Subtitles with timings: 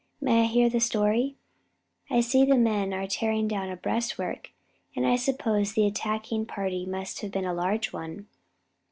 [0.19, 1.35] "May I hear the story?
[2.09, 4.49] I see the men are tearing down a breastwork
[4.95, 8.25] and I suppose the attacking party must have been a large one."